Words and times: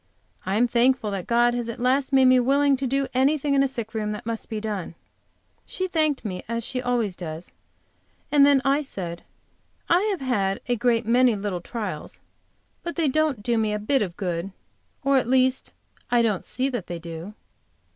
I 0.47 0.55
am 0.57 0.67
thankful 0.67 1.11
that 1.11 1.27
God 1.27 1.53
has 1.53 1.69
at 1.69 1.79
last 1.79 2.11
made 2.11 2.25
me 2.25 2.39
willing 2.39 2.75
to 2.77 2.87
do 2.87 3.05
anything 3.13 3.53
in 3.53 3.61
a 3.61 3.67
sick 3.67 3.93
room 3.93 4.13
that 4.13 4.25
must 4.25 4.49
be 4.49 4.59
done. 4.59 4.95
She 5.63 5.87
thanked 5.87 6.25
me, 6.25 6.41
as 6.49 6.63
she 6.63 6.81
always 6.81 7.15
does, 7.15 7.51
and 8.31 8.43
then 8.43 8.63
I 8.65 8.81
said: 8.81 9.21
"I 9.89 10.01
have 10.19 10.59
a 10.67 10.75
great 10.75 11.05
many 11.05 11.35
little 11.35 11.61
trials, 11.61 12.19
but 12.81 12.95
they 12.95 13.09
don't 13.09 13.43
do 13.43 13.59
me 13.59 13.73
a 13.73 13.77
bit 13.77 14.01
of 14.01 14.17
good. 14.17 14.51
Or, 15.03 15.17
at 15.17 15.29
least, 15.29 15.71
I 16.09 16.23
don't 16.23 16.43
see 16.43 16.67
that 16.69 16.87
they 16.87 16.97
do." 16.97 17.35